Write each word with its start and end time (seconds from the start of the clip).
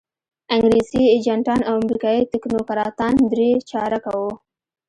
انګریزي 0.55 1.03
ایجنټان 1.13 1.59
او 1.69 1.73
امریکایي 1.81 2.21
تکنوکراتان 2.33 3.15
درې 3.31 3.49
چارکه 3.69 4.11
وو. 4.19 4.31